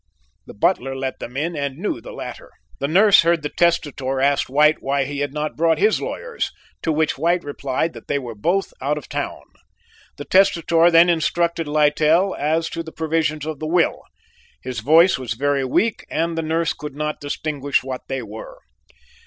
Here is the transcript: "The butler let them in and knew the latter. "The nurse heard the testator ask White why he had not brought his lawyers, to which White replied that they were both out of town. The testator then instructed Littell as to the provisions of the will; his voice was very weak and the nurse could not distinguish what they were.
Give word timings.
"The 0.47 0.55
butler 0.55 0.95
let 0.95 1.19
them 1.19 1.37
in 1.37 1.55
and 1.55 1.77
knew 1.77 2.01
the 2.01 2.11
latter. 2.11 2.49
"The 2.79 2.87
nurse 2.87 3.21
heard 3.21 3.43
the 3.43 3.49
testator 3.55 4.19
ask 4.19 4.49
White 4.49 4.81
why 4.81 5.03
he 5.05 5.19
had 5.19 5.31
not 5.31 5.55
brought 5.55 5.77
his 5.77 6.01
lawyers, 6.01 6.49
to 6.81 6.91
which 6.91 7.19
White 7.19 7.43
replied 7.43 7.93
that 7.93 8.07
they 8.07 8.17
were 8.17 8.33
both 8.33 8.73
out 8.81 8.97
of 8.97 9.07
town. 9.07 9.43
The 10.17 10.25
testator 10.25 10.89
then 10.89 11.07
instructed 11.07 11.67
Littell 11.67 12.33
as 12.35 12.67
to 12.71 12.81
the 12.81 12.91
provisions 12.91 13.45
of 13.45 13.59
the 13.59 13.67
will; 13.67 14.01
his 14.63 14.79
voice 14.79 15.19
was 15.19 15.35
very 15.35 15.63
weak 15.63 16.03
and 16.09 16.35
the 16.35 16.41
nurse 16.41 16.73
could 16.73 16.95
not 16.95 17.19
distinguish 17.19 17.83
what 17.83 18.01
they 18.07 18.23
were. 18.23 18.57